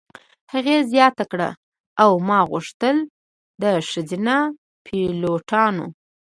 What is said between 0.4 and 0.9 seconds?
هغې